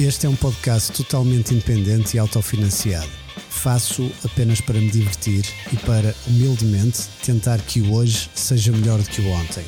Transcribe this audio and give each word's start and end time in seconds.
Este 0.00 0.24
é 0.24 0.28
um 0.30 0.36
podcast 0.36 0.90
totalmente 0.92 1.52
independente 1.52 2.16
e 2.16 2.18
autofinanciado. 2.18 3.10
Faço 3.50 4.10
apenas 4.24 4.58
para 4.62 4.80
me 4.80 4.90
divertir 4.90 5.44
e 5.70 5.76
para, 5.76 6.14
humildemente, 6.26 7.02
tentar 7.22 7.58
que 7.58 7.82
o 7.82 7.92
hoje 7.92 8.30
seja 8.34 8.72
melhor 8.72 8.98
do 8.98 9.10
que 9.10 9.20
o 9.20 9.28
ontem. 9.28 9.66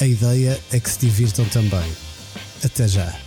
A 0.00 0.06
ideia 0.06 0.58
é 0.72 0.80
que 0.80 0.90
se 0.90 1.00
divirtam 1.00 1.44
também. 1.44 1.92
Até 2.64 2.88
já! 2.88 3.25